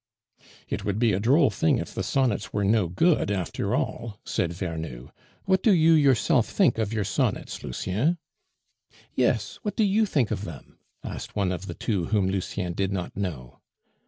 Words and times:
"It 0.67 0.83
would 0.83 0.97
be 0.97 1.13
a 1.13 1.19
droll 1.19 1.51
thing 1.51 1.77
if 1.77 1.93
the 1.93 2.01
sonnets 2.01 2.51
were 2.51 2.63
no 2.63 2.87
good 2.87 3.29
after 3.29 3.75
all," 3.75 4.17
said 4.25 4.49
Vernou. 4.49 5.11
"What 5.45 5.61
do 5.61 5.71
you 5.71 5.93
yourself 5.93 6.47
think 6.47 6.79
of 6.79 6.91
your 6.91 7.03
sonnets, 7.03 7.63
Lucien?" 7.63 8.17
"Yes, 9.13 9.59
what 9.61 9.75
do 9.75 9.83
you 9.83 10.07
think 10.07 10.31
of 10.31 10.43
them?" 10.43 10.79
asked 11.03 11.35
one 11.35 11.51
of 11.51 11.67
the 11.67 11.75
two 11.75 12.05
whom 12.05 12.27
Lucien 12.31 12.73
did 12.73 12.91
not 12.91 13.15
know. 13.15 13.59